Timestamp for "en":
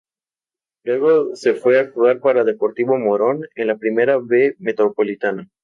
3.53-3.67